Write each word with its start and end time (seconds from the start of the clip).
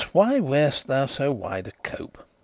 why 0.13 0.39
wearest 0.39 0.87
thou 0.87 1.05
so 1.05 1.31
wide 1.31 1.67
a 1.67 1.71
cope? 1.83 2.25